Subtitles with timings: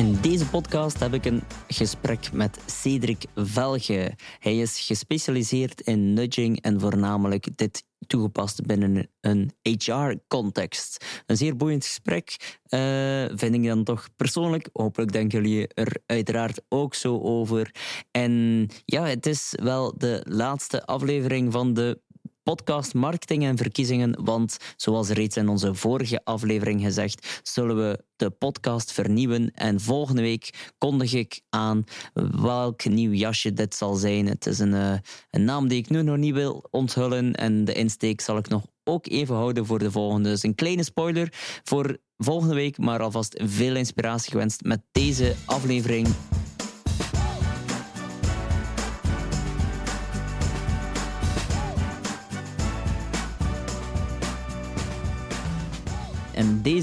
[0.00, 4.16] In deze podcast heb ik een gesprek met Cedric Velge.
[4.38, 11.04] Hij is gespecialiseerd in nudging en voornamelijk dit toegepast binnen een HR-context.
[11.26, 12.80] Een zeer boeiend gesprek, uh,
[13.34, 14.68] vind ik dan toch persoonlijk.
[14.72, 17.74] Hopelijk denken jullie er uiteraard ook zo over.
[18.10, 22.00] En ja, het is wel de laatste aflevering van de
[22.42, 24.24] podcast Marketing en Verkiezingen.
[24.24, 29.50] Want zoals reeds in onze vorige aflevering gezegd, zullen we de podcast vernieuwen.
[29.50, 31.84] En volgende week kondig ik aan
[32.40, 34.26] welk nieuw jasje dit zal zijn.
[34.26, 34.94] Het is een, uh,
[35.30, 37.34] een naam die ik nu nog niet wil onthullen.
[37.34, 40.28] En de insteek zal ik nog ook even houden voor de volgende.
[40.28, 41.32] Dus een kleine spoiler
[41.64, 46.08] voor volgende week, maar alvast veel inspiratie gewenst met deze aflevering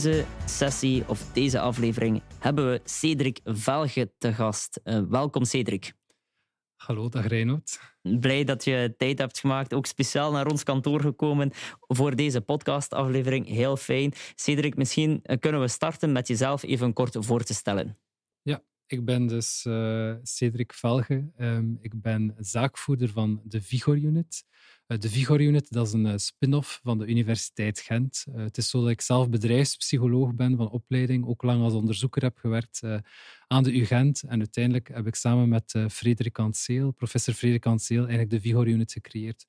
[0.01, 4.79] deze sessie of deze aflevering hebben we Cedric Velge te gast.
[4.83, 5.93] Uh, welkom Cedric.
[6.75, 7.79] Hallo, dag Reinoud.
[8.01, 13.47] Blij dat je tijd hebt gemaakt, ook speciaal naar ons kantoor gekomen voor deze podcastaflevering.
[13.47, 14.13] Heel fijn.
[14.35, 17.97] Cedric, misschien eh, kunnen we starten met jezelf even kort voor te stellen.
[18.41, 21.31] Ja, ik ben dus uh, Cedric Velge.
[21.37, 24.43] Um, ik ben zaakvoerder van de Vigor Unit.
[24.87, 28.25] Eh, de Vigor Unit dat is een eh, spin-off van de Universiteit Gent.
[28.33, 32.21] Eh, het is zo dat ik zelf bedrijfspsycholoog ben van opleiding, ook lang als onderzoeker
[32.21, 32.81] heb gewerkt
[33.47, 34.23] aan de UGent.
[34.23, 38.91] En uiteindelijk heb ik samen met Frederik Anseel, professor Frederik Anseel, eigenlijk de Vigor Unit
[38.91, 39.45] gecreëerd.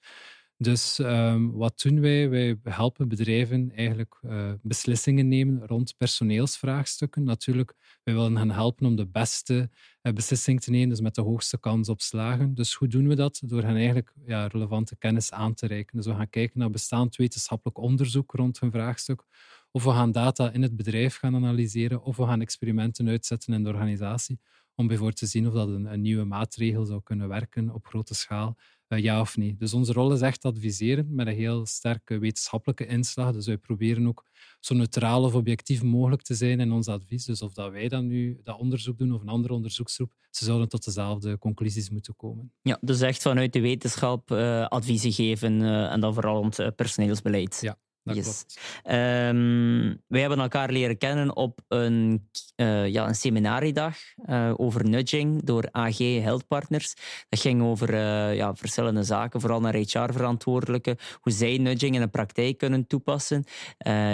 [0.61, 2.28] Dus um, wat doen wij?
[2.31, 7.25] Wij helpen bedrijven eigenlijk uh, beslissingen nemen rond personeelsvraagstukken.
[7.25, 9.70] Natuurlijk, wij willen hen helpen om de beste
[10.03, 12.55] uh, beslissing te nemen, dus met de hoogste kans op slagen.
[12.55, 13.41] Dus hoe doen we dat?
[13.45, 15.97] Door hen eigenlijk ja, relevante kennis aan te reiken.
[15.97, 19.25] Dus we gaan kijken naar bestaand wetenschappelijk onderzoek rond een vraagstuk.
[19.70, 22.02] Of we gaan data in het bedrijf gaan analyseren.
[22.02, 24.40] Of we gaan experimenten uitzetten in de organisatie.
[24.75, 28.57] Om bijvoorbeeld te zien of dat een nieuwe maatregel zou kunnen werken op grote schaal
[28.89, 29.57] uh, ja of nee.
[29.59, 33.33] Dus onze rol is echt adviseren met een heel sterke wetenschappelijke inslag.
[33.33, 34.25] Dus wij proberen ook
[34.61, 37.25] zo neutraal of objectief mogelijk te zijn in ons advies.
[37.25, 40.69] Dus of dat wij dan nu dat onderzoek doen of een andere onderzoeksgroep, ze zouden
[40.69, 42.53] tot dezelfde conclusies moeten komen.
[42.63, 47.59] Ja, dus echt vanuit de wetenschap uh, adviezen geven uh, en dan vooral rond personeelsbeleid.
[47.61, 47.79] Ja,
[48.14, 48.45] yes.
[48.85, 53.96] Um, wij hebben elkaar leren kennen op een, uh, ja, een seminariedag
[54.29, 56.95] uh, over nudging door AG Health Partners.
[57.29, 62.08] Dat ging over uh, ja, verschillende zaken, vooral naar HR-verantwoordelijken, hoe zij nudging in de
[62.08, 63.45] praktijk kunnen toepassen.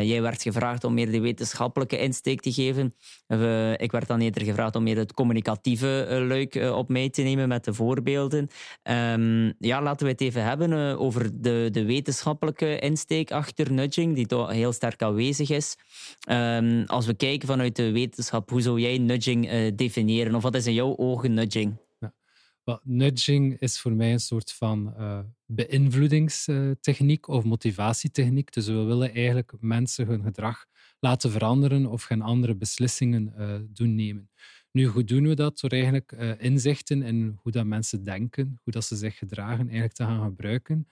[0.03, 2.95] jij werd gevraagd om meer de wetenschappelijke insteek te geven.
[3.77, 7.65] ik werd dan eerder gevraagd om meer het communicatieve luik op mij te nemen met
[7.65, 8.49] de voorbeelden.
[8.83, 14.27] Um, ja, laten we het even hebben over de, de wetenschappelijke insteek achter nudging die
[14.27, 15.77] toch heel sterk aanwezig is.
[16.29, 20.35] Um, als we kijken vanuit de wetenschap, hoe zou jij nudging uh, definiëren?
[20.35, 21.77] Of wat is in jouw ogen nudging?
[22.01, 22.81] Ja.
[22.83, 28.53] Nudging is voor mij een soort van uh, beïnvloedingstechniek of motivatietechniek.
[28.53, 30.67] Dus we willen eigenlijk mensen hun gedrag
[31.01, 34.31] laten veranderen of geen andere beslissingen uh, doen nemen.
[34.71, 35.61] Nu, hoe doen we dat?
[35.61, 40.05] Door eigenlijk inzichten in hoe dat mensen denken, hoe dat ze zich gedragen, eigenlijk te
[40.05, 40.89] gaan gebruiken.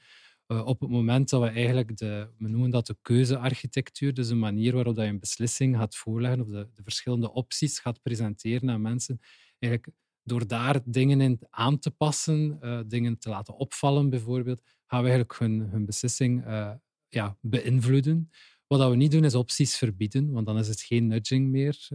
[0.53, 4.39] Eh, op het moment dat we eigenlijk de, we noemen dat de keuzearchitectuur, dus een
[4.39, 8.71] manier waarop dat je een beslissing gaat voorleggen of de, de verschillende opties gaat presenteren
[8.71, 9.21] aan mensen,
[9.59, 15.03] eigenlijk door daar dingen in aan te passen, uh, dingen te laten opvallen bijvoorbeeld, gaan
[15.03, 16.73] we eigenlijk hun, hun beslissing uh,
[17.09, 18.31] ja, beïnvloeden.
[18.67, 21.89] Wat we niet doen is opties verbieden, want dan is het geen nudging meer.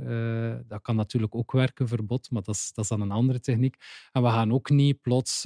[0.67, 3.75] Dat kan natuurlijk ook werken, verbod, maar dat is, dat is dan een andere techniek.
[4.11, 5.45] En we gaan ook niet plots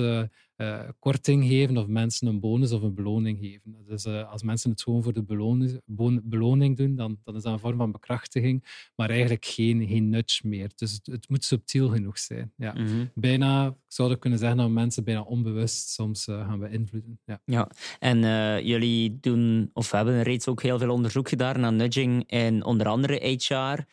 [0.58, 3.76] uh, korting geven of mensen een bonus of een beloning geven.
[3.88, 5.82] Dus uh, als mensen het gewoon voor de beloning,
[6.24, 10.48] beloning doen, dan, dan, is dat een vorm van bekrachtiging, maar eigenlijk geen, geen nudge
[10.48, 10.72] meer.
[10.76, 12.54] Dus het, het moet subtiel genoeg zijn.
[12.56, 12.74] Ja.
[12.78, 13.12] Mm -hmm.
[13.16, 17.20] Bijna, ik zou kunnen zeggen dat mensen bijna onbewust soms uh, gaan beïnvloeden.
[17.26, 17.70] Ja, ja.
[18.00, 18.20] en
[18.66, 23.38] jullie doen, of hebben reeds ook heel veel onderzoek gedaan naar nudging en onder andere
[23.38, 23.84] HR.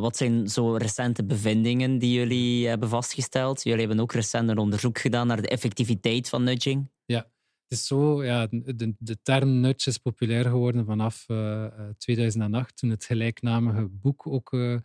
[0.00, 3.62] wat zijn zo recente bevindingen die jullie hebben vastgesteld?
[3.62, 6.90] Jullie hebben ook recent een onderzoek gedaan naar de effectiviteit van nudging?
[7.04, 7.30] Ja,
[7.68, 12.74] het is zo, ja, de, term nudge is populair geworden vanaf uh, eh, 2008, eh,
[12.74, 14.78] toen het gelijknamige boek ook uh,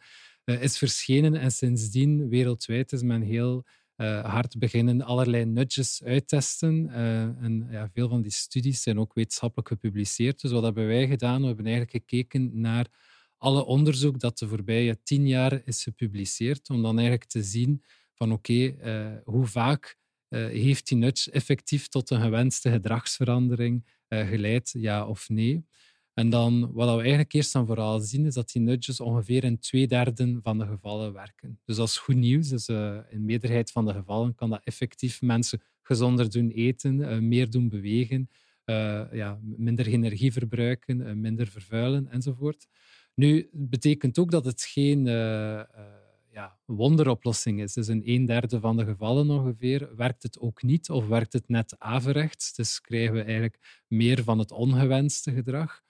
[0.46, 1.36] is verschenen.
[1.36, 3.66] En sindsdien, wereldwijd, is men heel
[4.22, 6.90] hard beginnen allerlei nudges uittesten.
[7.42, 10.42] en ja, veel van die studies zijn ook wetenschappelijk gepubliceerd.
[10.42, 11.42] Dus wat hebben wij gedaan?
[11.42, 12.88] We hebben eigenlijk gekeken naar
[13.38, 17.84] alle onderzoek dat de voorbije tien jaar is gepubliceerd, om dan eigenlijk te zien
[18.14, 18.76] van oké,
[19.24, 25.30] hoe vaak uh, heeft die nudge effectief tot een gewenste gedragsverandering uh, geleid, ja of
[25.30, 25.66] nee?
[26.14, 29.60] En dan, wat we eigenlijk eerst en vooral zien, is dat die nudges ongeveer in
[29.60, 31.60] twee derde van de gevallen werken.
[31.66, 32.50] Dus dat is goed nieuws.
[32.50, 37.50] Dus uh, in meerderheid van de gevallen kan dat effectief mensen gezonder doen eten, meer
[37.50, 38.30] doen bewegen,
[39.12, 42.68] ja, minder energie verbruiken, minder vervuilen enzovoort.
[43.16, 45.08] Nu, betekent ook dat het geen
[46.36, 47.74] ja, wonderoplossing is.
[47.74, 51.48] Dus in een derde van de gevallen ongeveer werkt het ook niet of werkt het
[51.48, 52.54] net averechts.
[52.54, 55.82] Dus krijgen we eigenlijk meer van het ongewenste gedrag.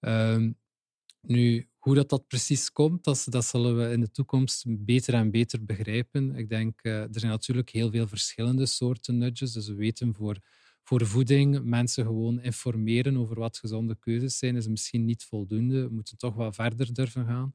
[0.00, 0.58] Um,
[1.20, 5.64] nu, hoe dat, dat precies komt, dat, zullen we in de toekomst beter en beter
[5.64, 6.34] begrijpen.
[6.34, 9.52] Ik denk, uh, er zijn natuurlijk heel veel verschillende soorten nudges.
[9.52, 10.38] Dus we weten voor,
[10.82, 15.82] voor voeding mensen gewoon informeren over wat gezonde keuzes zijn, is misschien niet voldoende.
[15.82, 17.54] We moeten toch wat verder durven gaan.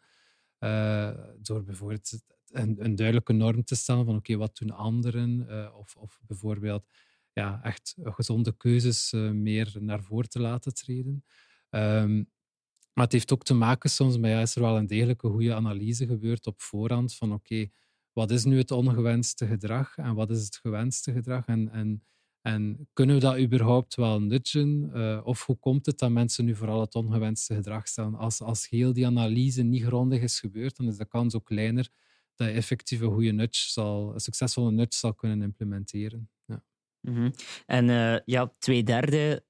[0.64, 1.12] Uh,
[1.42, 5.46] door bijvoorbeeld een, een, duidelijke norm te stellen van oké, wat doen anderen?
[5.50, 6.86] Uh, of, of bijvoorbeeld
[7.34, 11.24] ja, echt gezonde keuzes meer naar voren te laten treden.
[11.70, 12.32] Um,
[12.94, 15.54] maar het heeft ook te maken soms met, ja, is er wel een degelijke goede
[15.54, 17.68] analyse gebeurd op voorhand van oké,
[18.12, 21.46] wat is nu het ongewenste gedrag en wat is het gewenste gedrag?
[21.46, 22.04] En, en,
[22.44, 24.92] en kunnen we dat überhaupt wel nudgen?
[24.94, 28.16] Uh, of hoe komt het dat mensen nu vooral het ongewenste gedrag stellen?
[28.16, 31.90] Als, als heel die analyse niet grondig is gebeurd, dan is de kans ook kleiner
[32.36, 36.30] dat je effectief een goede nudge zal, een succesvolle nudge zal kunnen implementeren.
[36.46, 36.64] Ja.
[37.02, 37.32] -hmm.
[37.66, 39.44] En uh, ja, twee derde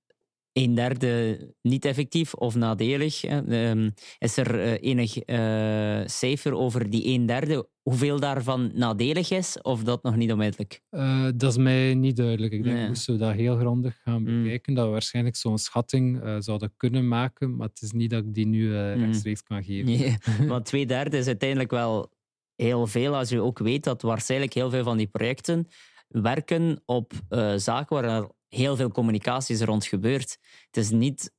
[0.54, 3.24] een derde niet effectief of nadelig.
[3.24, 7.68] Um, is er uh, enig uh, cijfer over die een derde?
[7.82, 10.82] Hoeveel daarvan nadelig is, of dat nog niet onmiddellijk?
[10.92, 12.54] Uh, dat is mij niet duidelijk.
[12.54, 12.88] Ik denk nee.
[12.88, 14.44] moesten we dat heel grondig gaan mm.
[14.44, 18.34] bekijken, dat we waarschijnlijk zo'n schatting zouden kunnen maken, maar het is niet dat ik
[18.34, 19.04] die nu mm.
[19.04, 19.86] rechtstreeks kan geven.
[19.86, 20.18] Nee,
[20.48, 22.12] want twee derde is uiteindelijk wel
[22.56, 25.68] heel veel, als je ook weet dat waarschijnlijk heel veel van die projecten
[26.08, 27.14] werken op
[27.56, 30.38] zaken waar heel veel communicatie is rond gebeurt.
[30.66, 31.32] Het is niet,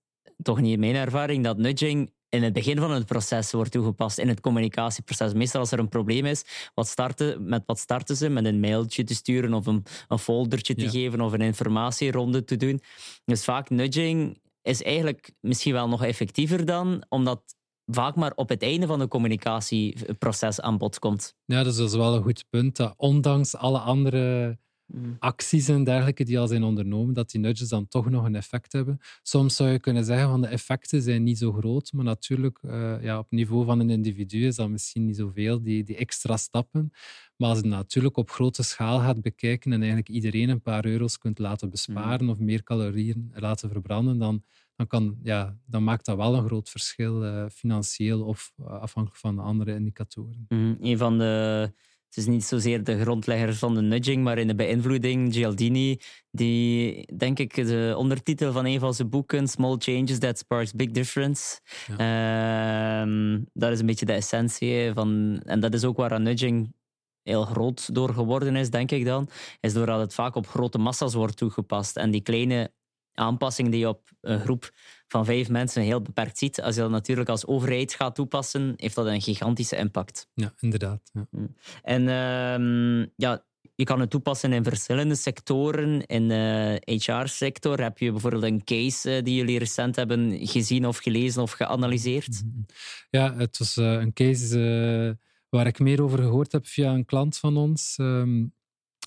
[0.42, 4.28] toch niet mijn ervaring, dat nudging in het begin van het proces wordt toegepast, in
[4.28, 5.32] het communicatieproces.
[5.32, 6.44] Meestal als er een probleem is,
[6.74, 8.28] wat starten, met wat starten ze?
[8.28, 12.56] Met een mailtje te sturen of een, een foldertje te geven of een informatieronde te
[12.56, 12.80] doen.
[13.24, 17.42] Dus vaak nudging is eigenlijk misschien wel nog effectiever dan, omdat
[17.86, 21.34] vaak maar op het einde van het communicatieproces aan bod komt.
[21.44, 22.76] Ja, dus dat is wel een goed punt.
[22.76, 25.16] Dat ondanks alle andere Mm.
[25.18, 28.72] acties en dergelijke die al zijn ondernomen, dat die nudges dan toch nog een effect
[28.72, 28.98] hebben.
[29.22, 33.02] Soms zou je kunnen zeggen van de effecten zijn niet zo groot, maar natuurlijk uh,
[33.02, 36.92] ja, op niveau van een individu is dat misschien niet zoveel, die, die extra stappen.
[37.36, 41.18] Maar als je natuurlijk op grote schaal gaat bekijken en eigenlijk iedereen een paar euro's
[41.18, 42.30] kunt laten besparen mm.
[42.30, 44.42] of meer calorieën laten verbranden, dan,
[44.76, 49.20] dan, kan, ja, dan maakt dat wel een groot verschil, uh, financieel of uh, afhankelijk
[49.20, 50.46] van andere indicatoren.
[50.48, 50.76] Mm.
[50.80, 51.72] Een van de
[52.14, 55.98] het is niet zozeer de grondlegger van de nudging, maar in de beïnvloeding, Gialdini,
[56.30, 60.90] die, denk ik, de ondertitel van een van zijn boeken, Small Changes That Sparks Big
[60.90, 61.60] Difference.
[61.96, 65.40] Ehm, dat is een beetje de essentie van...
[65.44, 66.74] En dat is ook waar aan nudging
[67.22, 69.28] heel groot door geworden is, denk ik dan,
[69.60, 71.96] is doordat het vaak op grote massa's wordt toegepast.
[71.96, 72.72] En die kleine
[73.12, 74.70] aanpassing die je op een groep
[75.14, 76.62] van vijf mensen heel beperkt ziet.
[76.62, 80.28] Als je dat natuurlijk als overheid gaat toepassen, heeft dat een gigantische impact.
[80.34, 81.10] Ja, inderdaad.
[81.12, 81.26] Ja.
[81.30, 81.54] Mm.
[81.82, 83.44] En uh, ja,
[83.74, 86.06] je kan het toepassen in verschillende sectoren.
[86.06, 90.98] In de HR-sector heb je bijvoorbeeld een case uh, die jullie recent hebben gezien of
[90.98, 92.42] gelezen of geanalyseerd.
[92.44, 92.66] Mm-hmm.
[93.10, 95.18] Ja, het was uh, een case
[95.48, 97.96] waar ik meer over gehoord heb via een klant van ons.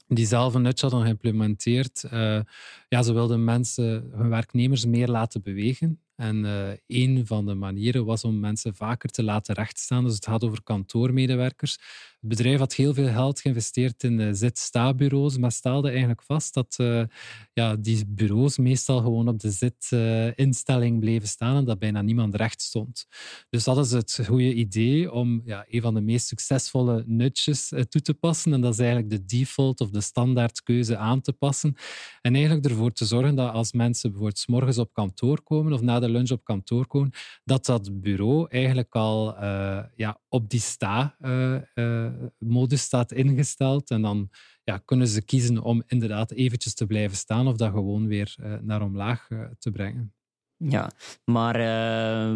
[0.07, 2.03] Die zelf een nudge hadden geïmplementeerd.
[2.13, 2.39] Uh,
[2.89, 6.01] ja, ze wilden mensen, hun werknemers meer laten bewegen.
[6.15, 10.03] En uh, een van de manieren was om mensen vaker te laten rechtstaan.
[10.03, 11.79] Dus het gaat over kantoormedewerkers.
[12.19, 16.77] Het bedrijf had heel veel geld geïnvesteerd in uh, zit-sta-bureaus, maar stelde eigenlijk vast dat
[16.81, 17.03] uh,
[17.53, 22.61] ja, die bureaus meestal gewoon op de zit-instelling bleven staan en dat bijna niemand recht
[22.61, 23.05] stond.
[23.49, 28.01] Dus dat is het goede idee om ja, een van de meest succesvolle nudges toe
[28.01, 28.53] te passen.
[28.53, 31.75] En dat is eigenlijk de default of de standaardkeuze aan te passen.
[32.21, 35.81] En eigenlijk ervoor te zorgen dat als mensen bijvoorbeeld s morgens op kantoor komen of
[35.81, 37.11] na de lunch op kantoor komen,
[37.43, 42.06] dat dat bureau eigenlijk al uh, ja, op die sta-modus
[42.39, 43.89] uh, staat ingesteld.
[43.89, 44.29] En dan
[44.63, 48.81] ja, kunnen ze kiezen om inderdaad eventjes te blijven staan of dat gewoon weer naar
[48.81, 49.27] omlaag
[49.59, 50.13] te brengen.
[50.57, 50.91] Ja,
[51.23, 51.57] maar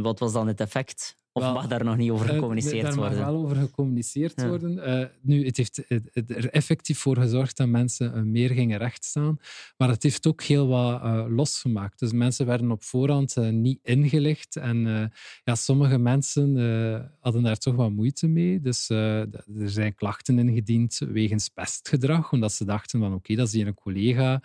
[0.02, 1.21] wat was dan het effect?
[1.34, 3.18] Of mag daar nog niet over eh, gecommuniceerd daar worden?
[3.18, 4.90] Daar mag wel over gecommuniceerd worden.
[4.90, 5.84] Uh, nu, het heeft
[6.14, 9.40] er effectief voor gezorgd dat mensen meer gingen rechtstaan.
[9.78, 12.00] Maar het heeft ook heel wat uh, losgemaakt.
[12.00, 14.56] Dus mensen werden op voorhand niet ingelicht.
[14.56, 15.12] En
[15.44, 16.56] ja, sommige mensen
[17.20, 18.62] hadden daar toch wat moeite mee.
[18.62, 19.28] Dus er
[19.66, 22.32] zijn klachten ingediend wegens pestgedrag.
[22.32, 24.42] Omdat ze dachten van oké, dat is hier een collega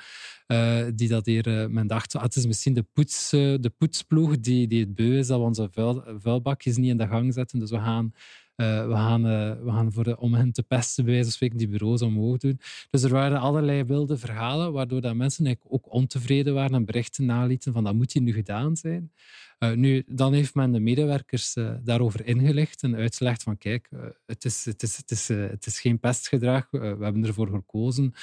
[0.95, 1.71] die dat hier...
[1.71, 5.27] men dacht, ah, het is misschien de, poets, de poetsploeg die, die het beu is
[5.27, 7.59] dat we onze vuil, vuilbakjes niet in de gang zetten.
[7.59, 8.13] Dus we gaan,
[8.57, 11.37] uh, we gaan, uh, we gaan voor de, om hen te pesten, bij wijze van
[11.37, 12.61] spreken, die bureaus omhoog doen.
[12.91, 17.73] Dus er waren allerlei wilde verhalen, waardoor dat mensen ook ontevreden waren en berichten nalieten
[17.73, 19.13] van dat moet hier nu gedaan zijn.
[19.59, 24.01] Uh, nu, dan heeft men de medewerkers uh, daarover ingelicht en uitgelegd van kijk, uh,
[24.27, 26.71] het, is, het, is, het, is, het is geen pestgedrag.
[26.71, 28.15] we hebben ervoor gekozen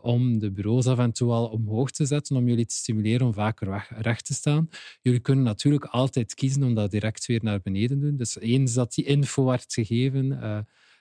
[0.00, 3.32] om de bureaus af en toe al omhoog te zetten, om jullie te stimuleren om
[3.32, 4.68] vaker recht te staan.
[5.00, 8.16] Jullie kunnen natuurlijk altijd kiezen om dat direct weer naar beneden te doen.
[8.16, 10.26] Dus eens dat die info werd gegeven,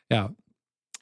[0.07, 0.35] ja,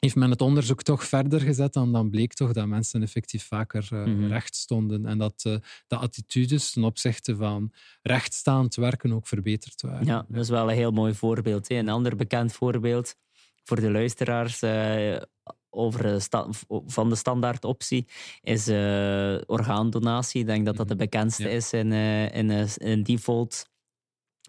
[0.03, 3.89] heeft men het onderzoek toch verder gezet en dan bleek toch dat mensen effectief vaker
[3.93, 4.27] uh, mm -hmm.
[4.27, 5.55] recht stonden en dat uh,
[5.87, 10.05] de attitudes ten opzichte van rechtstaand werken ook verbeterd waren.
[10.05, 11.67] Ja, dat is wel een heel mooi voorbeeld.
[11.67, 11.75] Hè.
[11.75, 13.15] Een ander bekend voorbeeld
[13.63, 15.17] voor de luisteraars uh,
[15.69, 16.21] over
[16.85, 18.07] van de standaardoptie
[18.41, 18.67] is
[19.45, 20.41] orgaandonatie.
[20.41, 21.49] Ik denk dat dat de bekendste ja.
[21.49, 21.91] is in,
[22.31, 23.65] in, in default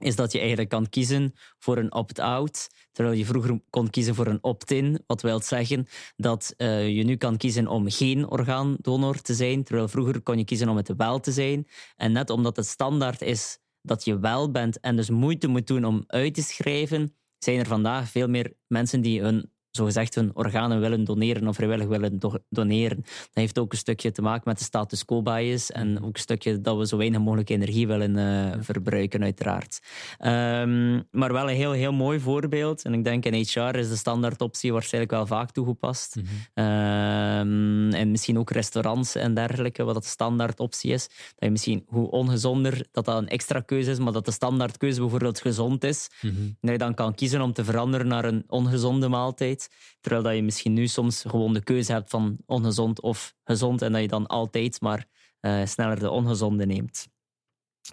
[0.00, 4.26] is dat je eigenlijk kan kiezen voor een opt-out, terwijl je vroeger kon kiezen voor
[4.26, 5.02] een opt-in.
[5.06, 5.86] Wat wil zeggen
[6.16, 10.44] dat uh, je nu kan kiezen om geen orgaandonor te zijn, terwijl vroeger kon je
[10.44, 11.66] kiezen om het wel te zijn.
[11.96, 15.84] En net omdat het standaard is dat je wel bent en dus moeite moet doen
[15.84, 20.80] om uit te schrijven, zijn er vandaag veel meer mensen die hun zogezegd hun organen
[20.80, 22.96] willen doneren of vrijwillig willen do doneren.
[22.96, 26.20] Dat heeft ook een stukje te maken met de status quo bias en ook een
[26.20, 29.80] stukje dat we zo weinig mogelijk energie willen uh, verbruiken, uiteraard.
[30.18, 32.82] Um, maar wel een heel, heel mooi voorbeeld.
[32.82, 36.16] En ik denk in HR is de standaardoptie waarschijnlijk wel vaak toegepast.
[36.16, 36.64] Mm -hmm.
[36.64, 41.08] um, en misschien ook restaurants en dergelijke, wat dat de standaardoptie is.
[41.08, 45.00] Dat je misschien, hoe ongezonder dat dat een extra keuze is, maar dat de standaardkeuze
[45.00, 46.08] bijvoorbeeld gezond is.
[46.20, 46.56] Mm -hmm.
[46.60, 49.63] Dat je dan kan kiezen om te veranderen naar een ongezonde maaltijd.
[50.00, 53.92] Terwijl dat je misschien nu soms gewoon de keuze hebt van ongezond of gezond en
[53.92, 55.06] dat je dan altijd maar
[55.40, 57.12] uh, sneller de ongezonde neemt.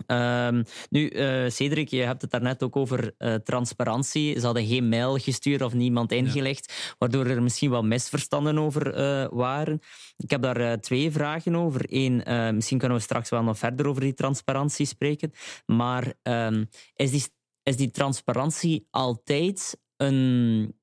[0.07, 4.39] Um, nu, uh, Cedric, je hebt het daarnet ook over uh, transparantie.
[4.39, 6.95] Ze hadden geen mail gestuurd of niemand ingelegd, ja.
[6.97, 9.79] waardoor er misschien wat misverstanden over uh, waren.
[10.17, 11.81] Ik heb daar twee vragen over.
[11.85, 12.23] Eén,
[12.55, 15.31] misschien kunnen we straks wel nog verder over die transparantie spreken.
[15.65, 17.23] Maar um, is, die,
[17.63, 20.80] is die transparantie altijd een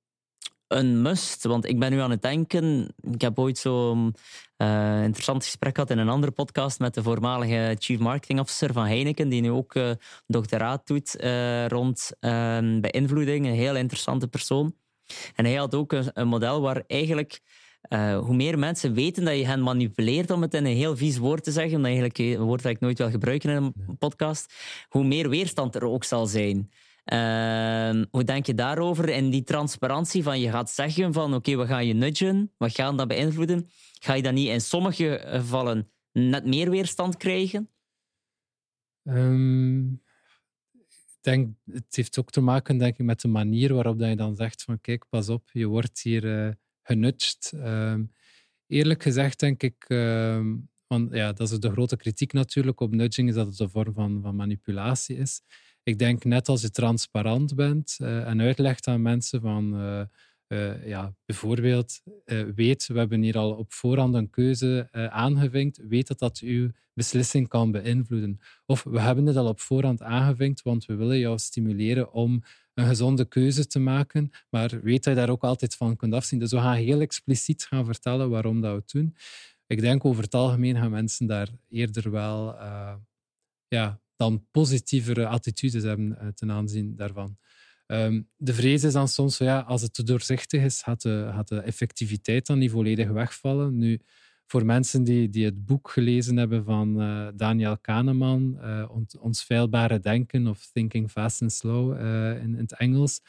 [0.69, 1.45] een must.
[1.45, 2.95] Want ik ben nu aan het denken.
[3.11, 4.15] Ik heb ooit zo'n
[4.59, 8.87] uh, interessant gesprek gehad in een andere podcast met de voormalige Chief Marketing Officer van
[8.87, 9.91] Heineken, die nu ook uh,
[10.27, 12.11] doctoraat doet uh, rond
[12.81, 13.47] beïnvloeding.
[13.47, 14.75] Een heel interessante persoon.
[15.35, 17.41] En hij had ook een, een model waar eigenlijk.
[18.21, 21.45] hoe meer mensen weten dat je hen manipuleert, om het in een heel vies woord
[21.45, 24.53] te zeggen, eigenlijk een woord dat ik nooit wil gebruiken in een podcast,
[24.89, 26.71] hoe meer weerstand er ook zal zijn.
[27.13, 29.09] Uh, hoe denk je daarover?
[29.09, 32.97] En die transparantie van je gaat zeggen van oké, we gaan je nudgen, we gaan
[32.97, 33.69] dat beïnvloeden.
[34.01, 37.71] Ga je dan niet in sommige gevallen net meer weerstand krijgen?
[39.03, 39.93] Um,
[40.87, 44.17] ik denk, het heeft ook te maken denk ik, met de manier waarop dat je
[44.17, 47.53] dan zegt van kijk, pas op, je wordt hier uh, genudged.
[47.55, 48.13] Um,
[48.67, 49.87] eerlijk gezegd denk ik...
[50.87, 53.93] Want ja, dat is de grote kritiek natuurlijk op nudging, is dat het een vorm
[53.95, 55.43] van, van manipulatie is.
[55.89, 60.01] Ik denk net als je transparant bent uh, en uitlegt aan mensen van, uh,
[60.49, 62.03] uh, ja, bijvoorbeeld,
[62.55, 67.49] weet, we hebben hier al op voorhand een keuze aangevinkt, weet dat dat uw beslissing
[67.49, 68.41] kan beïnvloeden.
[68.67, 72.43] Of we hebben het al op voorhand aangevinkt, want we willen jou stimuleren om
[72.75, 76.39] een gezonde keuze te maken, maar weet dat je daar ook altijd van kunt afzien.
[76.39, 79.17] Dus we gaan heel expliciet gaan vertellen waarom dat we het doen.
[79.67, 82.57] Ik denk over het algemeen gaan mensen daar eerder wel
[83.69, 87.37] ja, dan positievere attitudes hebben ten aanzien daarvan.
[87.87, 91.49] Um, de vrees is dan soms, ja, als het te doorzichtig is, gaat de, gaat
[91.49, 93.79] de effectiviteit dan niet volledig wegvallen.
[93.79, 94.01] Nu,
[94.47, 100.01] voor mensen die, die het boek gelezen hebben van uh, Daniel Kahneman, uh, Ons veilbare
[100.01, 102.01] denken of Thinking Fast and Slow
[102.43, 103.21] in, het Engels,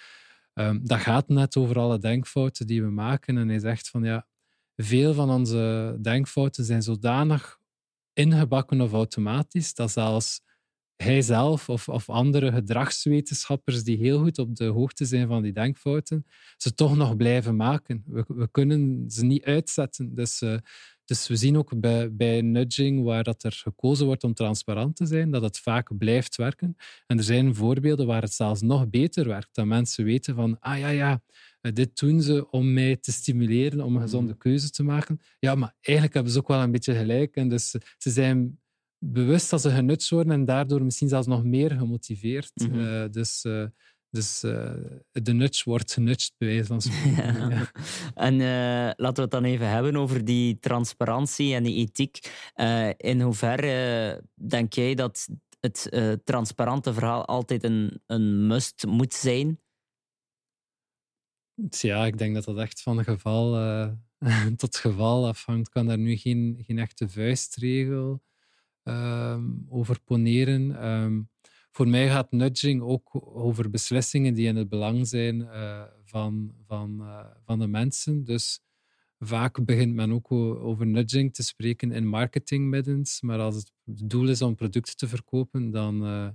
[0.54, 3.38] um, dat gaat net over alle denkfouten die we maken.
[3.38, 4.28] En hij zegt van ja,
[4.76, 7.60] veel van onze denkfouten zijn zodanig
[8.14, 10.42] ingebakken of automatisch dat zelfs
[11.04, 15.54] hij zelf of, of andere gedragswetenschappers die heel goed op de hoogte zijn van die
[15.54, 16.26] denkfouten,
[16.58, 18.04] ze toch nog blijven maken.
[18.06, 20.16] We, we kunnen ze niet uitzetten.
[20.16, 20.62] Dus uh, het
[21.06, 25.06] dus we zien ook bij, bij nudging, waar dat er gekozen wordt om transparant te
[25.06, 26.76] zijn, dat het vaak blijft werken.
[27.08, 29.50] En er zijn voorbeelden waar het zelfs nog beter werkt.
[29.52, 31.22] Dat mensen weten van, ah ja, ja,
[31.62, 34.40] eh, dit doen ze om mij te stimuleren om een gezonde mhm.
[34.40, 35.22] keuze te maken.
[35.40, 37.36] Ja, maar eigenlijk hebben ze ook wel een beetje gelijk.
[37.36, 38.60] En dus ze zijn
[39.00, 42.52] bewust dat ze genutst worden en daardoor misschien zelfs nog meer gemotiveerd.
[42.56, 43.66] Mm dus uh,
[44.12, 44.74] dus uh,
[45.12, 47.50] de nuts wordt genutst, bij wijze van spreken.
[47.50, 47.72] Ja.
[48.14, 48.38] En
[48.98, 52.32] laten we het dan even hebben over die transparantie en die ethiek.
[52.98, 55.28] In hoeverre denk jij dat
[55.60, 55.90] het
[56.24, 59.60] transparante verhaal altijd een, een must moet zijn?
[61.70, 63.52] Ja, ik denk dat dat echt van geval
[64.58, 65.68] tot geval afhangt.
[65.68, 68.22] Ik kan daar nu geen, geen echte vuistregel
[68.84, 70.88] ehm, over poneren.
[70.88, 71.30] Um,
[71.72, 76.98] voor mij gaat nudging ook over beslissingen die in het belang zijn uh, van, van,
[77.00, 78.24] uh, van de mensen.
[78.24, 78.62] Dus
[79.20, 83.22] vaak begint men ook over nudging te spreken in marketingmiddens.
[83.22, 83.72] Maar als het
[84.10, 86.30] doel is om producten te verkopen, dan, uh,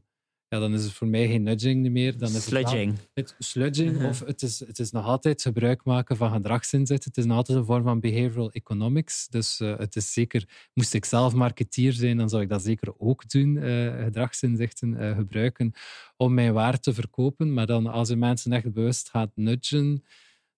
[0.54, 2.18] ja, dan is het voor mij geen nudging meer.
[2.18, 2.94] Dan is sludging.
[3.14, 7.08] Het, sludging, of het is, het is nog altijd gebruik maken van gedragsinzichten.
[7.08, 9.28] Het is nog altijd een vorm van behavioral economics.
[9.28, 12.94] Dus uh, het is zeker, moest ik zelf marketeer zijn, dan zou ik dat zeker
[12.98, 15.72] ook doen, uh, gedragsinzichten uh, gebruiken
[16.16, 17.54] om mijn waar te verkopen.
[17.54, 20.04] Maar dan als je mensen echt bewust gaat nudgen,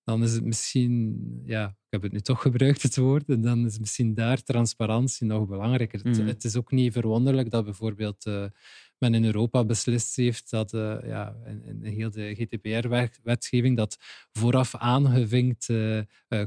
[0.05, 3.67] dan is het misschien, ja, ik heb het nu toch gebruikt, het woord, en dan
[3.67, 6.01] is misschien daar transparantie nog belangrijker.
[6.03, 6.27] Het, mm.
[6.27, 8.27] het, is ook niet verwonderlijk dat bijvoorbeeld
[8.99, 13.97] men in Europa beslist heeft dat uh, ja, in, in, heel de GDPR-wetgeving dat
[14.33, 16.01] vooraf aangevinkt uh,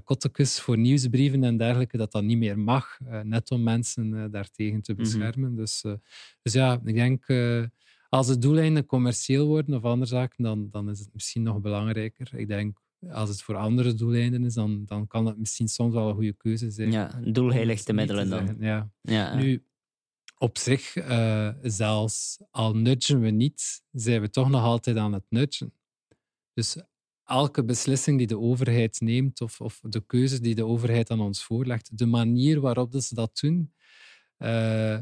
[0.03, 4.91] kottekes voor nieuwsbrieven en dergelijke, dat dat niet meer mag, net om mensen daartegen te
[4.91, 5.01] mhm.
[5.01, 5.55] beschermen.
[5.55, 5.81] dus,
[6.41, 7.25] dus ja, ik denk
[8.09, 12.29] als de doeleinden commercieel worden of andere zaken, dan, dan is het misschien nog belangrijker.
[12.35, 12.77] Ik denk
[13.07, 16.33] als het voor andere doeleinden is, dan, dan kan het misschien soms wel een goede
[16.33, 16.91] keuze zijn.
[16.91, 18.55] Ja, doelheiligste middelen dan.
[18.59, 18.89] Ja.
[19.01, 19.35] ja.
[19.35, 19.63] Nu,
[20.41, 25.25] op zich, uh, zelfs al nudgen we niet, zijn we toch nog altijd aan het
[25.29, 25.73] nudgen.
[26.53, 26.77] Dus
[27.23, 31.43] elke beslissing die de overheid neemt of, of de keuzes die de overheid aan ons
[31.43, 33.73] voorlegt, de manier waarop ze dat doen,
[34.37, 34.99] uh,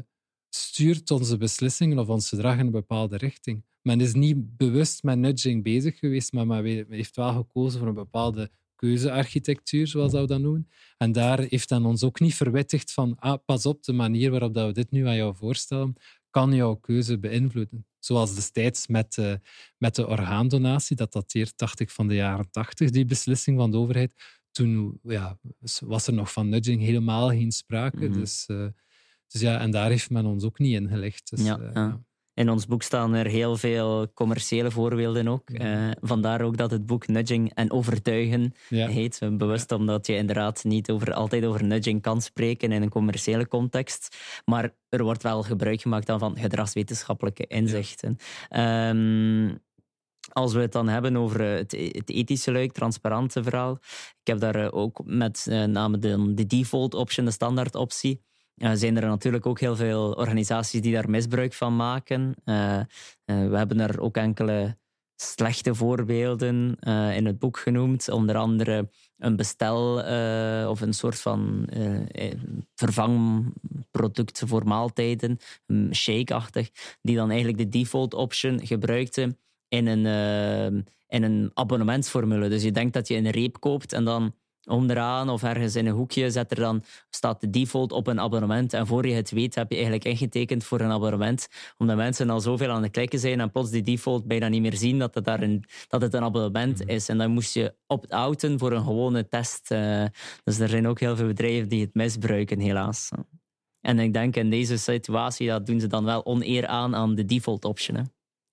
[0.48, 3.64] stuurt onze beslissingen of ons gedrag in een bepaalde richting.
[3.82, 7.94] Men is niet bewust met nudging bezig geweest, maar men heeft wel gekozen voor een
[7.94, 10.68] bepaalde keuzearchitectuur, zoals dat we dat noemen.
[10.96, 14.54] En daar heeft men ons ook niet verwittigd van, ah, pas op, de manier waarop
[14.54, 15.94] dat we dit nu aan jou voorstellen,
[16.30, 17.86] kan jouw keuze beïnvloeden.
[17.98, 19.34] Zoals destijds met, uh,
[19.78, 23.76] met de orgaandonatie, dat dateert, dacht ik, van de jaren tachtig, die beslissing van de
[23.76, 24.12] overheid.
[24.50, 25.38] Toen ja,
[25.80, 28.08] was er nog van nudging helemaal geen sprake.
[28.08, 28.12] Mhm.
[28.12, 28.66] dus, uh,
[29.26, 31.30] dus ja, en daar heeft men ons ook niet in gelegd.
[31.30, 32.04] Dus, ja, uh, ja.
[32.38, 35.50] In ons boek staan er heel veel commerciële voorbeelden ook.
[35.50, 39.20] Uh, vandaar ook dat het boek Nudging en Overtuigen heet.
[39.32, 44.16] Bewust omdat je inderdaad niet over, altijd over nudging kan spreken in een commerciële context.
[44.44, 48.16] Maar er wordt wel gebruik gemaakt dan van gedragswetenschappelijke inzichten.
[48.48, 49.54] Ehm,
[50.32, 53.78] als we het dan hebben over het, het, ethische luik, transparante verhaal.
[54.20, 58.26] Ik heb daar eh, ook met uh, name de, de default option, de standaard optie
[58.58, 62.34] uh, zijn er natuurlijk ook heel veel organisaties die daar misbruik van maken.
[62.44, 62.80] Uh,
[63.24, 64.76] we hebben er ook enkele
[65.16, 66.76] slechte voorbeelden
[67.14, 68.08] in het boek genoemd.
[68.08, 69.94] Onder andere een bestel
[70.68, 71.68] of een soort van
[72.74, 75.38] vervangproduct voor maaltijden,
[75.92, 76.70] shake-achtig,
[77.02, 79.36] die dan eigenlijk de default option gebruikte
[79.68, 80.06] in een,
[81.08, 82.48] in een abonnementsformule.
[82.48, 84.34] Dus je denkt dat je een reep koopt en dan
[84.68, 88.72] onderaan of ergens in een hoekje zet er dan, staat de default op een abonnement.
[88.72, 91.48] En voor je het weet heb je eigenlijk ingetekend voor een abonnement.
[91.78, 94.76] Omdat mensen al zoveel aan het klikken zijn en plots die default bijna niet meer
[94.76, 96.88] zien dat het, daar een, dat het een abonnement mhm.
[96.88, 97.08] is.
[97.08, 99.70] En dan moest je opt-outen voor een gewone test.
[99.70, 100.04] Uh,
[100.44, 103.10] dus er zijn ook heel veel bedrijven die het misbruiken, helaas.
[103.80, 107.24] En ik denk in deze situatie, dat doen ze dan wel oneer aan aan de
[107.24, 107.96] default option.
[107.96, 108.02] Hè.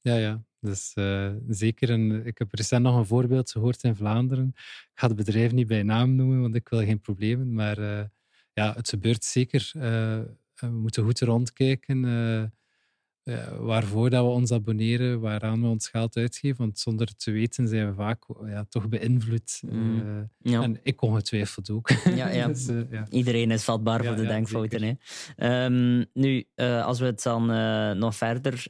[0.02, 0.44] Ja, ja.
[0.66, 4.52] Dus uh, zeker, een, ik heb recent nog een voorbeeld gehoord in Vlaanderen.
[4.56, 7.54] Ik ga het bedrijf niet bij naam noemen, want ik wil geen problemen.
[7.54, 8.04] Maar uh,
[8.54, 9.72] ja, het gebeurt zeker.
[9.76, 9.82] Uh,
[10.56, 12.04] we moeten goed rondkijken
[13.26, 16.58] uh, waarvoor dat we ons abonneren, waaraan we ons geld uitgeven.
[16.58, 19.62] Want zonder te weten zijn we vaak ja, toch beïnvloed.
[19.70, 20.28] Mm.
[20.42, 21.90] Uh, En ik ongetwijfeld ook.
[22.16, 22.48] Ja, ja.
[22.54, 23.08] dus, uh, ja.
[23.10, 24.98] Iedereen is vatbaar voor de denkfouten.
[25.36, 25.66] Hè.
[25.66, 26.46] Um, nu,
[26.84, 27.46] als we het dan
[27.98, 28.66] nog verder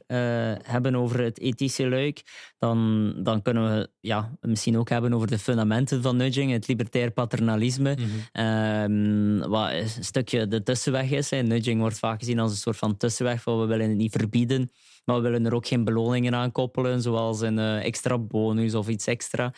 [0.62, 2.22] hebben over het ethische luik,
[2.58, 7.10] dan, dan kunnen we ja, misschien ook hebben over de fundamenten van nudging, het libertair
[7.10, 7.96] paternalisme.
[7.96, 8.44] -hmm.
[8.44, 11.30] um, wat een stukje de tussenweg is.
[11.30, 11.42] Hè.
[11.42, 14.70] Nudging wordt vaak gezien als een soort van tussenweg, van we willen het niet verbieden
[15.04, 19.06] Maar we willen er ook geen beloningen aan koppelen, zoals een extra bonus of iets
[19.06, 19.52] extra.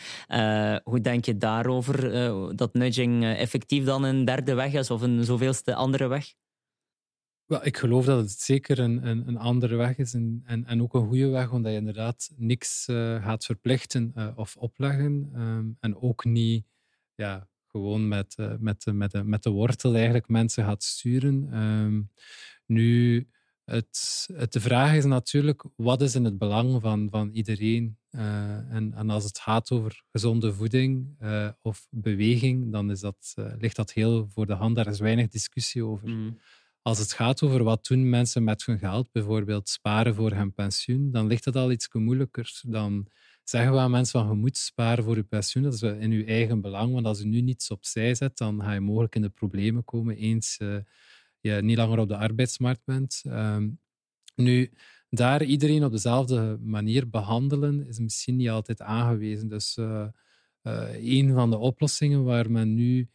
[0.84, 2.10] hoe denk je daarover,
[2.56, 6.34] dat nudging effectief dan een derde weg is of een zoveelste andere weg?
[7.48, 10.94] Wel, ik geloof dat het zeker een, een, een andere weg is en, en, ook
[10.94, 15.30] een goede weg, omdat je inderdaad niks uh, gaat verplichten uh, of opleggen.
[15.36, 16.64] Um, en ook niet
[17.14, 21.62] ja, gewoon met, uh, met, met, de, met de wortel eigenlijk mensen gaat sturen.
[21.62, 22.10] Um,
[22.66, 23.28] nu,
[23.64, 27.96] het, het, de vraag is natuurlijk, wat is in het belang van, van iedereen?
[28.10, 31.16] en, en als het gaat over gezonde voeding
[31.62, 34.76] of beweging, dan is dat, ligt dat heel voor de hand.
[34.76, 36.08] Daar is weinig discussie over.
[36.08, 36.38] Mm
[36.82, 41.10] als het gaat over wat doen mensen met hun geld, bijvoorbeeld sparen voor hun pensioen,
[41.10, 42.60] dan ligt het al iets moeilijker.
[42.62, 43.06] Dan
[43.44, 46.24] zeggen we aan mensen van je moet sparen voor je pensioen, dat is in je
[46.24, 49.28] eigen belang, want als je nu niets opzij zet, dan ga je mogelijk in de
[49.28, 50.76] problemen komen eens uh,
[51.40, 53.22] je niet langer op de arbeidsmarkt bent.
[53.24, 53.68] Ehm,
[54.34, 54.70] nu,
[55.10, 59.48] daar iedereen op dezelfde manier behandelen is misschien niet altijd aangewezen.
[59.48, 60.08] Dus uh,
[60.92, 63.08] een van de oplossingen waar men nu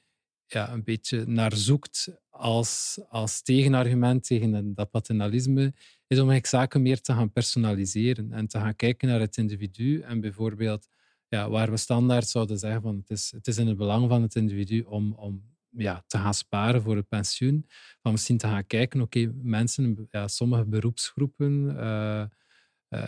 [0.53, 5.73] ja, een beetje naar zoekt als, als tegenargument tegen dat paternalisme,
[6.07, 10.01] is om zaken meer te gaan personaliseren en te gaan kijken naar het individu.
[10.01, 10.87] En bijvoorbeeld,
[11.27, 14.21] ja, waar we standaard zouden zeggen van het is, het is in het belang van
[14.21, 17.65] het individu om, om ja, te gaan sparen voor het pensioen,
[18.01, 22.23] van misschien te gaan kijken, oké, mensen, ja, sommige beroepsgroepen, uh,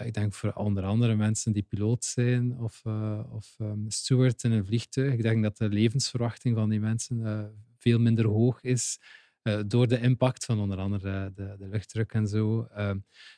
[0.06, 4.52] ik denk voor onder andere mensen die piloot zijn of, uh, of um, steward in
[4.52, 5.14] een vliegtuig.
[5.14, 7.44] Ik denk dat de levensverwachting van die mensen uh,
[7.78, 9.00] veel minder hoog is
[9.48, 12.68] uh, door de impact van onder andere de, de luchtdruk en zo.
[12.78, 12.92] Uh,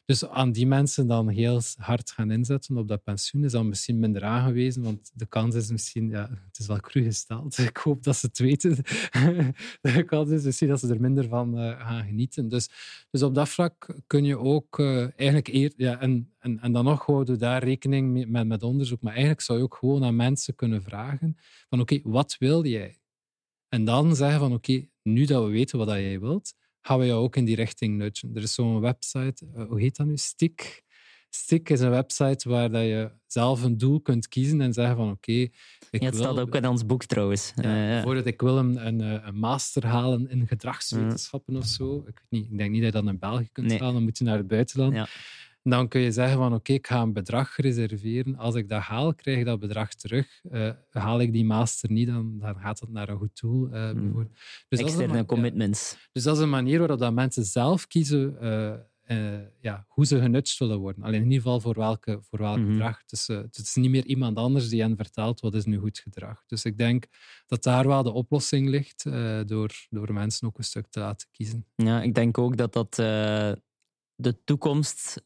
[0.06, 4.00] dus aan die mensen dan heel hard gaan inzetten op dat pensioen is dan misschien
[4.00, 7.58] minder aangewezen, want de kans is misschien, ja, het is wel cru gesteld.
[7.68, 8.76] Ik hoop dat ze het weten.
[9.82, 12.48] de kans is misschien dat ze er minder van uh, gaan genieten.
[12.48, 12.70] Dus,
[13.12, 14.80] dus op dat vlak kun je ook
[15.16, 19.02] eigenlijk eer, ja, en, en, en dan nog houden we daar rekening met, met onderzoek,
[19.02, 21.38] maar eigenlijk zou je ook gewoon aan mensen kunnen vragen
[21.70, 23.00] van oké, wat wil jij?
[23.70, 27.24] En dan zeggen van oké, nu dat we weten wat jij wilt, gaan we jou
[27.24, 28.32] ook in die richting nudgen.
[28.36, 30.18] Er is zo'n website, uh, hoe heet dat nu?
[30.18, 30.86] Stick.
[31.30, 35.12] Stick is een website waar dat je zelf een doel kunt kiezen en zeggen van
[35.12, 35.32] oké...
[35.32, 35.52] Okay,
[35.92, 37.54] ja, het staat ook in ons boek trouwens.
[37.56, 42.04] Ja, uh, bijvoorbeeld, ik wil een, een, eh, een, master halen in gedragswetenschappen of zo.
[42.08, 43.78] Ik, niet, ik denk niet dat je dat in België kunt nee.
[43.78, 44.94] halen, dan moet je naar het buitenland.
[44.94, 45.08] Ja
[45.70, 48.38] dan kun je zeggen van oké, ik ga een bedrag reserveren.
[48.38, 50.40] Als ik dat haal, krijg ik dat bedrag terug.
[50.52, 53.68] Uh, haal ik die master niet, dan, dan gaat dat naar een goed doel.
[53.74, 54.30] Uh, mm.
[54.68, 55.92] dus Externe commitments.
[55.92, 55.98] Ja.
[56.12, 60.60] Dus dat is een manier waarop dat mensen zelf kiezen uh, ja, hoe ze genutst
[60.60, 61.04] willen worden.
[61.04, 63.06] Alleen in ieder geval voor welke, voor welk mm gedrag.
[63.06, 66.44] Dus, het is niet meer iemand anders die hen vertelt wat is nu goed gedrag.
[66.46, 67.06] Dus ik denk
[67.46, 69.04] dat daar wel de oplossing ligt,
[69.48, 71.66] door, door mensen ook een stuk te laten kiezen.
[71.76, 72.96] Ja, ik denk ook dat dat
[74.16, 75.26] de toekomst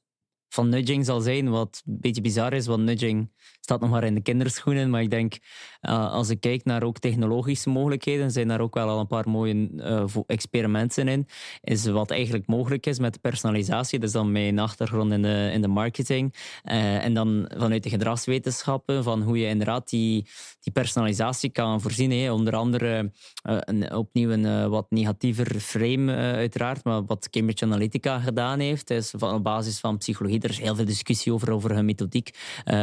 [0.54, 1.50] van nudging zal zijn.
[1.50, 4.90] Wat een beetje bizar is, want nudging staat nog maar in de kinderschoenen.
[4.90, 5.38] Maar ik denk,
[5.82, 9.30] uh, als ik kijk naar ook technologische mogelijkheden, zijn daar ook wel al een paar
[9.30, 11.28] mooie uh, experimenten in.
[11.62, 14.00] Is wat eigenlijk mogelijk is met personalisatie.
[14.00, 16.34] Dus dan mijn achtergrond in de, in de marketing.
[16.64, 20.26] Uh, en dan vanuit de gedragswetenschappen, van hoe je inderdaad die,
[20.74, 22.32] personalisatie kan voorzien.
[22.32, 23.12] Onder andere
[23.44, 26.84] een, opnieuw een wat negatiever frame, uiteraard.
[26.84, 30.76] Maar wat Cambridge Analytica gedaan heeft, is van, op basis van psychologie er is heel
[30.76, 32.30] veel discussie over, over hun methodiek.
[32.66, 32.74] Uh,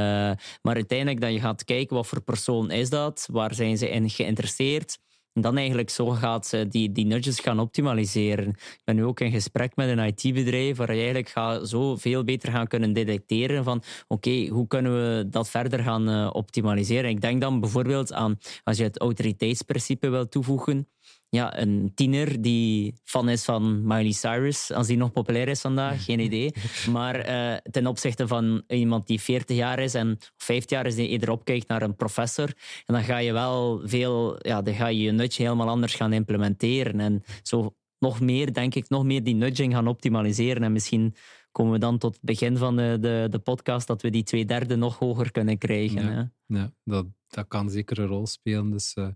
[0.62, 4.10] maar uiteindelijk dat je gaat kijken wat voor persoon is dat, waar zijn ze in
[4.10, 4.98] geïnteresseerd.
[5.38, 8.48] En dan eigenlijk zo gaat ze die, die nudges gaan optimaliseren.
[8.48, 12.24] Ik ben nu ook in gesprek met een IT-bedrijf waar je eigenlijk gaat zo veel
[12.24, 17.10] beter gaan kunnen detecteren van oké, hoe kunnen we dat verder gaan uh, optimaliseren.
[17.10, 20.88] Ik denk dan bijvoorbeeld aan als je het autoriteitsprincipe wil toevoegen
[21.30, 26.04] ja, een tiener die fan is van Miley Cyrus, als die nog populair is vandaag,
[26.04, 26.52] geen idee.
[26.90, 31.08] Maar uh, ten opzichte van iemand die 40 jaar is en 50 jaar is, die
[31.08, 32.48] eerder opkijkt naar een professor,
[32.86, 36.12] en dan ga je wel veel, ja, dan ga je je nudge helemaal anders gaan
[36.12, 37.00] implementeren.
[37.00, 40.62] En zo nog meer, denk ik, nog meer die nudging gaan optimaliseren.
[40.62, 41.14] En misschien
[41.52, 44.44] komen we dan tot het begin van de, de, de podcast dat we die twee
[44.44, 46.12] derde nog hoger kunnen krijgen.
[46.12, 48.70] Ja, ja dat, dat kan zeker een rol spelen.
[48.70, 49.08] Dus uh,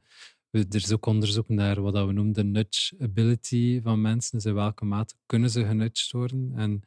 [0.53, 4.38] er is ook onderzoek naar wat we noemen de nudge ability van mensen.
[4.38, 6.53] Dus in welke mate kunnen ze genudged worden.
[6.57, 6.83] En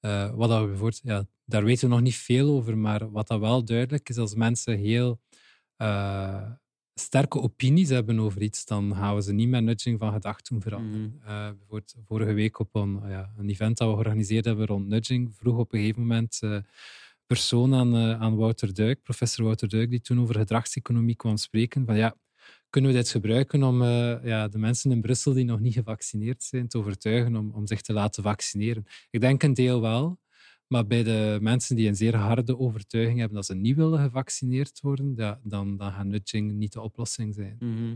[0.00, 3.26] uh, wat dat we bijvoorbeeld, ja, daar weten we nog niet veel over, maar wat
[3.26, 5.20] dat wel duidelijk is, als mensen heel
[5.78, 6.50] uh,
[6.94, 11.00] sterke opinies hebben over iets, dan gaan we ze niet met nudging van gedachten veranderen.
[11.00, 11.20] Mm.
[11.20, 15.36] Uh, bijvoorbeeld vorige week op een, ja, een event dat we georganiseerd hebben rond nudging,
[15.36, 16.40] vroeg op een gegeven moment
[17.26, 21.96] persoon aan, aan Wouter Duik, professor Wouter Duik, die toen over gedragseconomie kwam spreken, van
[21.96, 22.16] ja,
[22.74, 26.42] kunnen we dit gebruiken om uh, ja, de mensen in Brussel die nog niet gevaccineerd
[26.42, 28.86] zijn te overtuigen om, om zich te laten vaccineren?
[29.10, 30.18] Ik denk een deel wel,
[30.66, 34.80] Maar bij de mensen die een zeer harde overtuiging hebben dat ze niet willen gevaccineerd
[34.80, 37.56] worden, ja, dan, dan gaat nudging niet de oplossing zijn.
[37.58, 37.94] Mhm.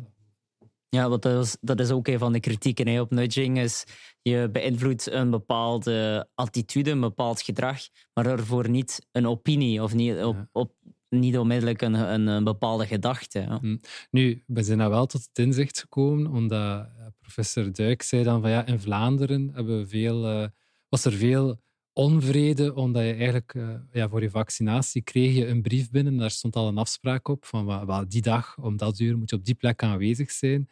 [0.88, 3.58] Ja, want dat is, dat is ook een van de kritieken hè, op nudging.
[3.58, 3.84] Is
[4.22, 7.80] je beïnvloedt een bepaalde attitude, een bepaald gedrag,
[8.14, 10.72] maar daarvoor niet een opinie of niet, op, op,
[11.08, 13.58] niet onmiddellijk een, een, bepaalde gedachte.
[13.60, 13.76] Hm.
[14.10, 18.40] Nu, we zijn daar wel tot het inzicht gekomen, omdat eh, professor Duik zei dan
[18.40, 20.46] van ja, in Vlaanderen hebben we veel, uh,
[20.88, 21.60] was er veel
[21.92, 26.16] onvrede, omdat je eigenlijk uh, ja, voor je vaccinatie kreeg je een brief binnen.
[26.16, 29.36] Daar stond al een afspraak op van well, die dag, om dat uur, moet je
[29.36, 30.68] op die plek aanwezig zijn.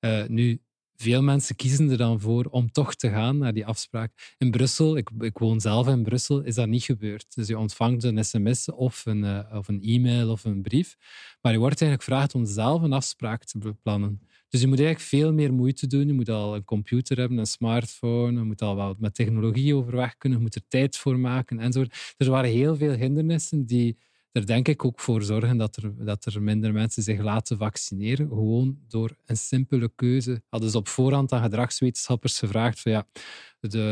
[0.00, 0.60] Uh, nu,
[1.02, 4.34] veel mensen kiezen er dan voor om toch te gaan naar die afspraak.
[4.38, 7.34] In Brussel, ik, ik woon zelf in Brussel, is dat niet gebeurd.
[7.34, 10.96] Dus je ontvangt een sms of een, uh, of een e-mail of een brief,
[11.40, 14.20] maar je wordt eigenlijk gevraagd om zelf een afspraak te beplannen.
[14.48, 16.06] Dus je moet eigenlijk veel meer moeite doen.
[16.06, 18.38] Je moet al een computer hebben, een smartphone.
[18.38, 20.38] Je moet al wat met technologie overweg kunnen.
[20.38, 22.14] Je moet er tijd voor maken enzovoort.
[22.16, 23.98] Er waren heel veel hindernissen die
[24.38, 28.28] er denk ik ook voor zorgen dat er, dat er minder mensen zich laten vaccineren.
[28.28, 30.42] Gewoon door een simpele keuze.
[30.48, 33.06] Hadden ze op voorhand aan gedragswetenschappers gevraagd van ja,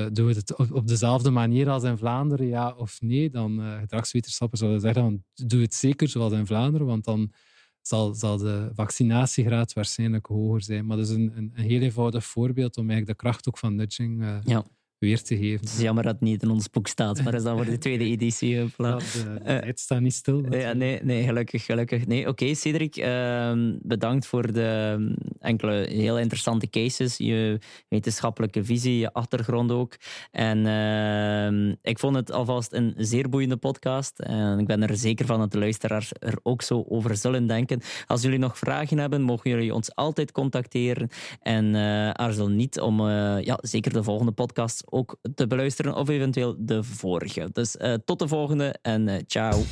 [0.09, 3.31] doen we het op, dezelfde manier als in Vlaanderen, ja of nee?
[3.31, 7.33] Dan uh, gedragswetenschappers zouden zeggen, doe het zeker zoals in Vlaanderen, want dan
[7.81, 10.87] zal, zal de vaccinatiegraad waarschijnlijk hoger zijn.
[10.87, 13.75] Maar dat is een, een, een heel eenvoudig voorbeeld om eigenlijk de kracht ook van
[13.75, 14.65] nudging uh, ja
[14.99, 15.61] weer te geven.
[15.61, 17.79] Het is jammer dat het niet in ons boek staat, maar is dat voor de
[17.79, 18.49] tweede editie.
[18.49, 20.55] Ja, de tijd staat niet stil.
[20.55, 21.65] Ja, nee, nee, gelukkig.
[21.65, 22.07] gelukkig.
[22.07, 28.99] Nee, Oké, Cedric, uh, bedankt voor de ehm, enkele heel interessante cases, je wetenschappelijke visie,
[28.99, 29.97] je achtergrond ook.
[30.31, 34.19] En uh, ik vond het alvast een zeer boeiende podcast.
[34.19, 37.81] En ik ben er zeker van dat de luisteraars er ook zo over zullen denken.
[38.07, 41.09] Als jullie nog vragen hebben, mogen jullie ons altijd contacteren.
[41.43, 46.09] En uh, aarzel niet om uh, ja, zeker de volgende podcast ook te beluisteren of
[46.09, 47.49] eventueel de vorige.
[47.53, 49.63] Dus uh, tot de volgende en uh, ciao.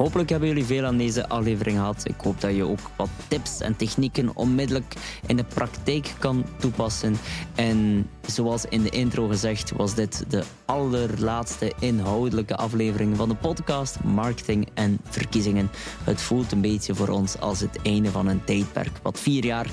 [0.00, 2.08] Hopelijk hebben jullie veel aan deze aflevering gehad.
[2.08, 4.94] Ik hoop dat je ook wat tips en technieken onmiddellijk
[5.26, 7.16] in de praktijk kan toepassen.
[7.54, 14.02] En zoals in de intro gezegd, was dit de allerlaatste inhoudelijke aflevering van de podcast
[14.04, 15.70] Marketing en Verkiezingen.
[16.04, 18.98] Het voelt een beetje voor ons als het einde van een tijdperk.
[19.02, 19.66] Wat vier jaar,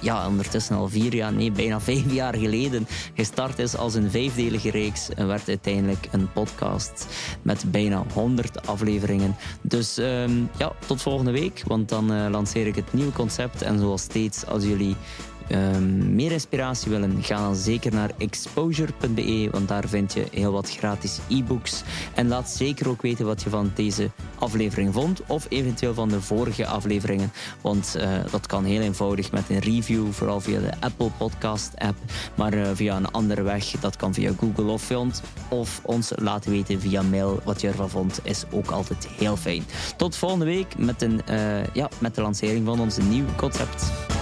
[0.00, 4.70] ja, ondertussen al vier jaar, nee, bijna vijf jaar geleden gestart is als een vijfdelige
[4.70, 7.06] reeks en werd uiteindelijk een podcast
[7.42, 9.36] met bijna 100 afleveringen.
[9.62, 13.62] Dus um, ja, tot volgende week, want dan uh, lanceer ik het nieuwe concept.
[13.62, 14.96] En zoals steeds, als jullie
[15.52, 20.70] um, meer inspiratie willen, ga dan zeker naar exposure.be, want daar vind je heel wat
[20.70, 21.82] gratis e-books.
[22.14, 26.20] En laat zeker ook weten wat je van deze aflevering vond, of eventueel van de
[26.20, 27.32] vorige afleveringen.
[27.60, 31.96] Want uh, dat kan heel eenvoudig met een review, vooral via de Apple Podcast app,
[32.34, 33.70] maar uh, via een andere weg.
[33.70, 37.90] Dat kan via Google of Font, of ons laten weten via mail wat je ervan
[37.90, 39.64] vond, is ook altijd heel fijn.
[39.96, 44.17] Tot volgende week met, een, uh, ja, met de lancering van ons nieuw concept.